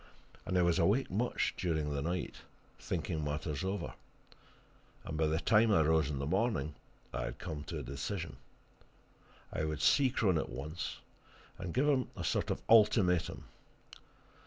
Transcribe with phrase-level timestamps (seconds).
[0.47, 2.37] And I was awake much during the night,
[2.79, 3.93] thinking matters over,
[5.05, 6.73] and by the time I rose in the morning
[7.13, 8.37] I had come to a decision.
[9.53, 11.01] I would see Crone at once,
[11.59, 13.43] and give him a sort of an ultimatum.